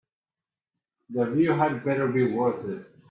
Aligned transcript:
The 1.11 1.29
view 1.29 1.51
had 1.51 1.85
better 1.85 2.07
be 2.07 2.23
worth 2.31 2.65
it. 2.65 2.91